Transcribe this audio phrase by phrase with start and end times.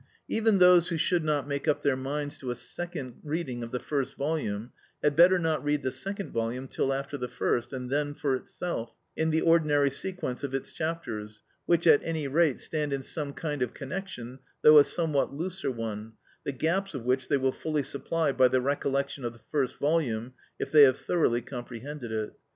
[0.27, 3.79] Even those who should not make up their minds to a second reading of the
[3.79, 4.71] first volume
[5.03, 8.95] had better not read the second volume till after the first, and then for itself,
[9.15, 13.61] in the ordinary sequence of its chapters, which, at any rate, stand in some kind
[13.61, 16.13] of connection, though a somewhat looser one,
[16.45, 20.33] the gaps of which they will fully supply by the recollection of the first volume,
[20.57, 22.33] if they have thoroughly comprehended it.